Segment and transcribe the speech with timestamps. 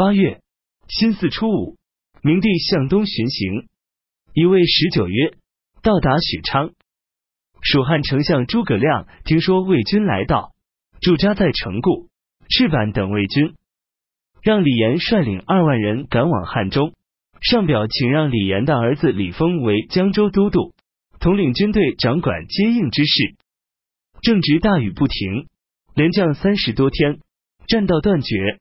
[0.00, 0.40] 八月
[0.88, 1.76] 辛巳初五，
[2.22, 3.68] 明帝向东巡行，
[4.32, 5.34] 一位十九曰
[5.82, 6.70] 到达许昌。
[7.60, 10.52] 蜀汉丞相诸葛亮听说魏军来到，
[11.02, 12.08] 驻扎在城固、
[12.48, 13.56] 赤坂等魏军，
[14.40, 16.94] 让李严率领二万人赶往汉中。
[17.42, 20.72] 上表请让李严的儿子李丰为江州都督，
[21.18, 23.34] 统领军队，掌管接应之事。
[24.22, 25.46] 正值大雨不停，
[25.94, 27.20] 连降三十多天，
[27.68, 28.60] 战道断绝。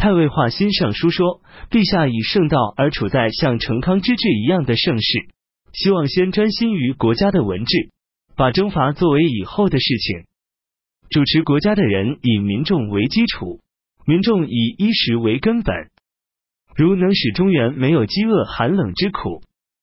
[0.00, 5.28] 太尉华歆上书说：“陛下以圣道而处在像成康之治一样的盛世，
[5.74, 7.90] 希望先专心于国家的文治，
[8.34, 10.24] 把征伐作为以后的事情。
[11.10, 13.60] 主持国家的人以民众为基础，
[14.06, 15.90] 民众以衣食为根本。
[16.74, 19.42] 如能使中原没有饥饿寒冷之苦，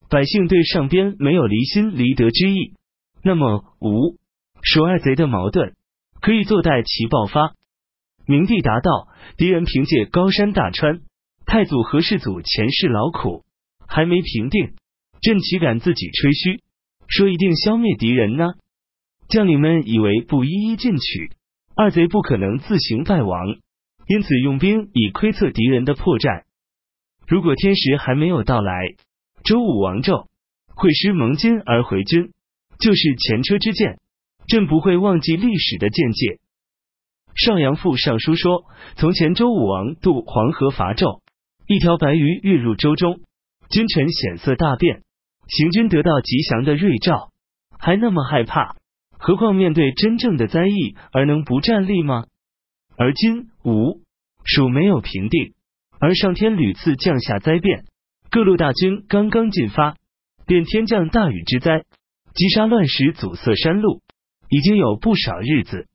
[0.09, 2.73] 百姓对上边没有离心离德之意，
[3.21, 4.17] 那么吴
[4.63, 5.75] 蜀二贼的矛盾
[6.21, 7.53] 可以坐待其爆发。”
[8.27, 10.99] 明帝答道：“敌人凭借高山大川，
[11.45, 13.45] 太祖和世祖前世劳苦
[13.87, 14.73] 还没平定，
[15.21, 16.61] 朕岂敢自己吹嘘，
[17.07, 18.55] 说一定消灭敌人呢？
[19.29, 21.31] 将领们以为不一一进取，
[21.73, 23.55] 二贼不可能自行败亡，
[24.07, 26.43] 因此用兵以窥测敌人的破绽。
[27.27, 28.73] 如果天时还没有到来，
[29.45, 30.27] 周武王纣
[30.75, 32.33] 会师蒙金而回军，
[32.77, 33.99] 就是前车之鉴。
[34.47, 36.39] 朕不会忘记历史的见解。”
[37.37, 38.65] 邵阳赋上书说
[38.97, 41.21] ：“从前周武王渡黄河伐纣，
[41.67, 43.19] 一条白鱼跃入舟中，
[43.69, 45.03] 君臣险色大变，
[45.47, 47.29] 行军得到吉祥的瑞兆，
[47.77, 48.75] 还那么害怕，
[49.19, 52.25] 何况面对真正的灾异而能不站立吗？
[52.97, 54.01] 而今吴
[54.43, 55.53] 蜀没有平定，
[55.99, 57.85] 而上天屡次降下灾变，
[58.31, 59.95] 各路大军刚刚进发，
[60.47, 61.83] 便天降大雨之灾，
[62.33, 64.01] 积沙乱石，阻塞山路，
[64.49, 65.85] 已经有不少日子。”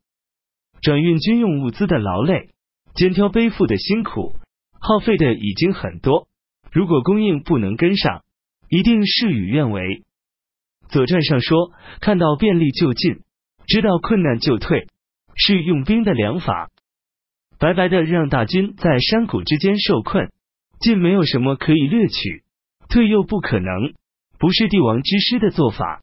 [0.82, 2.50] 转运军用物资的劳累，
[2.96, 4.34] 肩挑背负的辛苦，
[4.80, 6.26] 耗费的已经很多。
[6.72, 8.24] 如果供应不能跟上，
[8.68, 10.02] 一定事与愿违。
[10.88, 13.20] 左传上说，看到便利就进，
[13.68, 14.88] 知道困难就退，
[15.36, 16.68] 是用兵的良法。
[17.60, 20.32] 白白的让大军在山谷之间受困，
[20.80, 22.42] 进没有什么可以掠取，
[22.88, 23.94] 退又不可能，
[24.40, 26.02] 不是帝王之师的做法。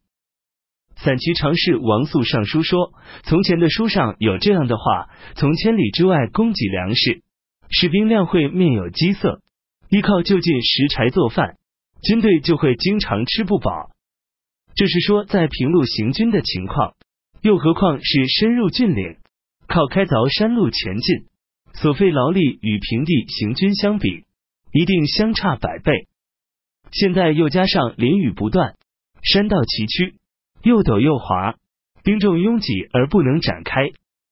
[1.02, 2.92] 散骑常侍王肃上书说
[3.24, 7.22] ：“从前的书上有这样的话：从千里之外供给粮食，
[7.70, 9.40] 士兵量会面有饥色，
[9.88, 11.56] 依靠就近食柴做饭，
[12.02, 13.90] 军队就会经常吃不饱。
[14.74, 16.94] 这是说在平路行军的情况，
[17.40, 19.16] 又何况是深入峻岭，
[19.68, 21.24] 靠开凿山路前进，
[21.72, 24.24] 所费劳力与平地行军相比，
[24.70, 26.08] 一定相差百倍。
[26.92, 28.74] 现在又加上淋雨不断，
[29.22, 30.12] 山道崎岖。”
[30.62, 31.54] 又陡又滑，
[32.04, 33.90] 兵众拥挤而不能展开，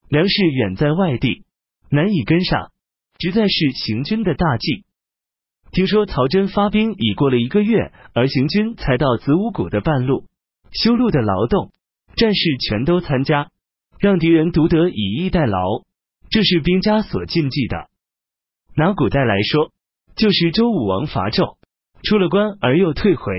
[0.09, 1.43] 粮食远在外地，
[1.89, 2.71] 难以跟上，
[3.19, 4.85] 实在是行军的大忌。
[5.71, 10.25] 听说曹真发兵已过了一个月，而行军才到子午谷的半路，
[10.71, 11.71] 修路的劳动，
[12.15, 13.49] 战士全都参加，
[13.99, 15.83] 让敌人独得以逸待劳，
[16.29, 17.87] 这是兵家所禁忌的。
[18.75, 19.71] 拿古代来说，
[20.15, 21.57] 就是周武王伐纣，
[22.03, 23.31] 出了关而又退回；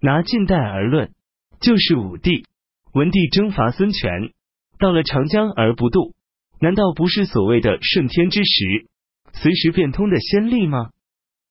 [0.00, 1.12] 拿近代而论。
[1.60, 2.44] 就是武帝、
[2.92, 4.32] 文帝征伐孙权，
[4.78, 6.14] 到了长江而不渡，
[6.60, 8.86] 难道不是所谓的顺天之时，
[9.32, 10.90] 随时变通的先例吗？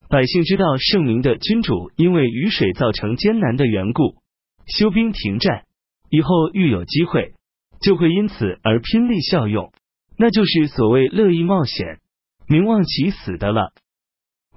[0.10, 4.16] 百姓知道圣明的君主因为雨水造成艰难的缘故，
[4.66, 5.66] 休兵停战，
[6.10, 7.34] 以后遇有机会，
[7.82, 9.74] 就会因此而拼力效用，
[10.18, 12.00] 那就是所谓乐意冒险、
[12.48, 13.74] 名望其死的了。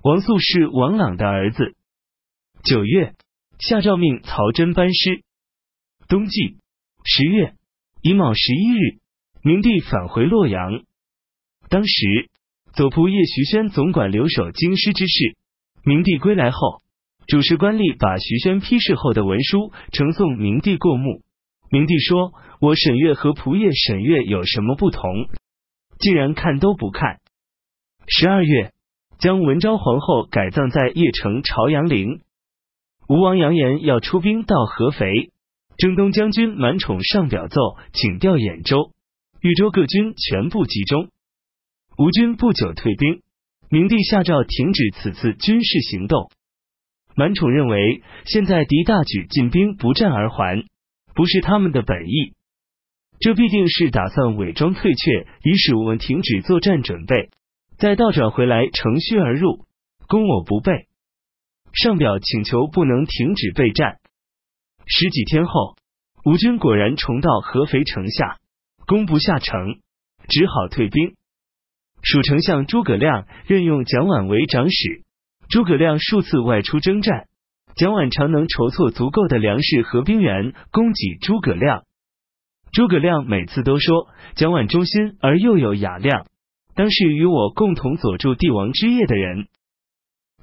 [0.05, 1.75] 王肃是王朗的儿子。
[2.63, 3.15] 九月，
[3.59, 5.25] 下诏命曹真班师。
[6.11, 6.57] 冬季
[7.05, 7.55] 十月
[8.03, 8.99] 乙卯十一日，
[9.45, 10.83] 明帝返回洛阳。
[11.69, 12.29] 当时
[12.73, 15.37] 左仆射徐宣总管留守京师之事。
[15.85, 16.83] 明帝归来后，
[17.29, 21.23] 主事官吏把徐宣批示后的文书呈送明帝过目。
[21.71, 25.29] 明帝说：“我审阅和仆射审阅有什么不同？
[26.01, 27.21] 既然看都不看。”
[28.09, 28.73] 十二月，
[29.21, 32.21] 将文昭皇后改葬在邺城朝阳陵。
[33.09, 35.31] 吴王扬言要出兵到合肥。
[35.81, 37.57] 征东将军满宠上表奏，
[37.95, 38.93] 请调兖州、
[39.41, 41.09] 豫州各军全部集中。
[41.97, 43.23] 吴军不久退兵，
[43.71, 46.31] 明帝下诏停止此次军事行动。
[47.17, 50.65] 满宠认为，现在敌大举进兵，不战而还，
[51.15, 52.35] 不是他们的本意，
[53.19, 57.31] 这必定是打算伪装退却，以使我们停止作战准备，
[57.79, 59.65] 再倒转回来乘虚而入，
[60.07, 60.89] 攻我不备。
[61.73, 64.00] 上表请求不能停止备战。
[64.93, 65.77] 十几天后，
[66.25, 68.39] 吴军果然重到合肥城下，
[68.89, 69.79] 攻不下城，
[70.29, 71.15] 只好退兵。
[72.03, 75.05] 蜀丞相诸葛亮任用蒋琬为长史，
[75.49, 77.29] 诸葛亮数次外出征战，
[77.77, 81.85] 蒋琬常能筹措足够的粮食和兵员供给诸葛亮。
[82.73, 86.27] 诸葛亮每次都说蒋琬忠心而又有雅量，
[86.75, 89.47] 当是与我共同佐助帝王之业的人。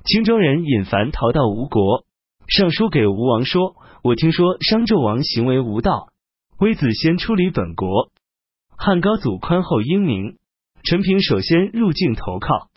[0.05, 2.05] 青州人尹凡逃到吴国，
[2.47, 3.75] 上书给吴王说
[4.07, 6.13] ：“我听说商纣王行为无道，
[6.59, 8.09] 微子先出离本国，
[8.77, 10.37] 汉高祖宽厚英明，
[10.81, 12.69] 陈平首先入境投靠。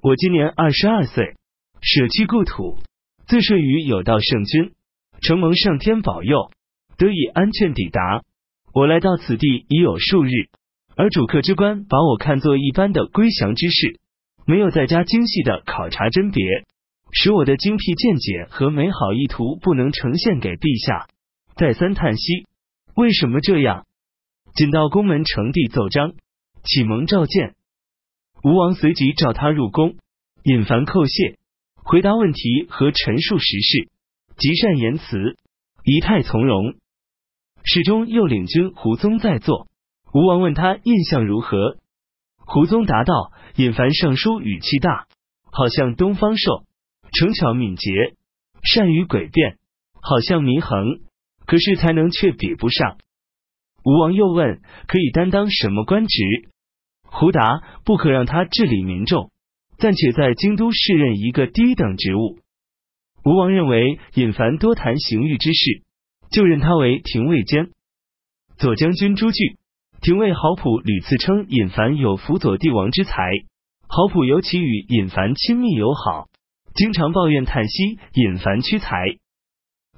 [0.00, 1.36] 我今年二十二岁，
[1.82, 2.78] 舍弃故土，
[3.26, 4.72] 自顺于有道圣君，
[5.20, 6.50] 承蒙上天保佑，
[6.96, 8.22] 得以安全抵达。
[8.72, 10.30] 我来到此地已有数日，
[10.96, 14.00] 而主客之官把我看作一般的归降之士。”
[14.48, 16.42] 没有在家精细的考察甄别，
[17.18, 21.08] 使我的精辟见解和美好意图不能呈现给陛下。
[21.56, 22.46] 再三叹息，
[22.94, 23.86] 为什么这样？
[24.54, 26.12] 仅到宫门呈递奏章，
[26.62, 27.54] 启蒙召见。
[28.44, 29.96] 吴王随即召他入宫，
[30.42, 31.38] 引凡叩谢，
[31.76, 33.88] 回答问题和陈述时事，
[34.36, 35.38] 极善言辞，
[35.84, 36.74] 仪态从容。
[37.64, 39.68] 始终又领军胡宗在座，
[40.12, 41.78] 吴王问他印象如何，
[42.36, 43.32] 胡宗答道。
[43.56, 45.06] 尹凡上书语气大，
[45.50, 46.66] 好像东方朔；
[47.12, 48.14] 成巧敏捷，
[48.62, 49.58] 善于诡辩，
[50.00, 51.00] 好像祢衡。
[51.46, 52.98] 可是才能却比不上。
[53.84, 56.24] 吴王又问：可以担当什么官职？
[57.04, 59.30] 胡答：不可让他治理民众，
[59.78, 62.40] 暂且在京都试任一个低等职务。
[63.24, 65.82] 吴王认为尹凡多谈刑狱之事，
[66.32, 67.70] 就任他为廷尉监、
[68.56, 69.56] 左将军朱据。
[70.00, 73.30] 廷尉郝普屡次称尹凡有辅佐帝王之才，
[73.86, 76.26] 郝普尤其与尹凡亲密友好，
[76.76, 78.96] 经常抱怨叹息尹凡屈才。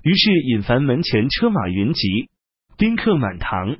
[0.02, 2.30] 于是尹凡门前车马云集，
[2.78, 3.76] 宾客满堂，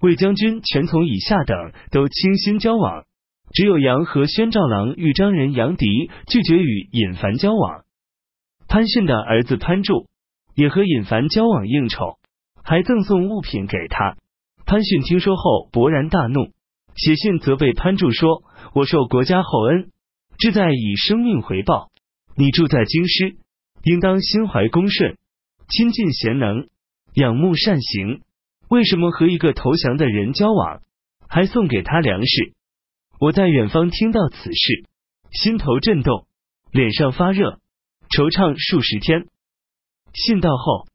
[0.00, 3.04] 魏将军、全从以下等都倾心交往，
[3.54, 5.86] 只有杨和宣赵郎豫章人杨迪
[6.26, 7.84] 拒绝与尹凡交往。
[8.66, 10.08] 潘逊的儿子潘柱
[10.54, 12.18] 也和尹凡交往应酬，
[12.64, 14.16] 还赠送物品给他。
[14.66, 16.50] 潘逊听说后勃然大怒，
[16.96, 18.42] 写信责备潘柱说
[18.74, 19.90] ：“我受国家厚恩，
[20.38, 21.89] 志在以生命回报。
[22.40, 23.36] 你住在京师，
[23.84, 25.18] 应当心怀恭顺，
[25.68, 26.68] 亲近贤能，
[27.12, 28.22] 仰慕善行。
[28.70, 30.80] 为什么和一个投降的人交往，
[31.28, 32.54] 还送给他粮食？”
[33.20, 34.86] 我在远方听到此事，
[35.30, 36.26] 心头震动，
[36.72, 37.58] 脸上发热，
[38.08, 39.26] 惆怅数十天。
[40.14, 40.86] 信到后，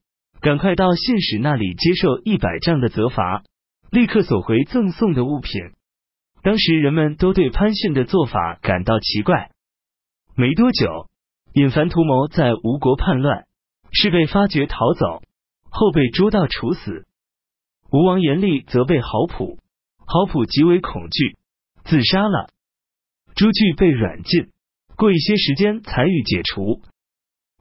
[0.41, 3.44] 赶快到信使那里接受一百丈的责罚。
[3.91, 5.62] 立刻索回赠送的物品。
[6.41, 9.51] 当时人们都对潘信的做法感到奇怪。
[10.36, 11.07] 没多久，
[11.56, 13.46] 尹凡图谋在吴国叛乱，
[13.94, 15.22] 是被发觉逃走，
[15.72, 17.06] 后被捉到处死。
[17.90, 19.60] 吴王严厉责备郝普，
[20.06, 21.38] 郝普极为恐惧，
[21.86, 22.50] 自杀了。
[23.36, 24.50] 朱据被软禁，
[24.98, 26.81] 过一些时间才予解除。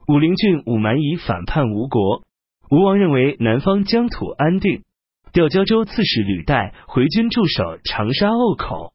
[0.09, 2.23] 武陵郡武蛮夷反叛吴国，
[2.69, 4.83] 吴王认为南方疆土安定。
[5.31, 8.91] 调胶州刺史吕带回军驻守长沙沤口。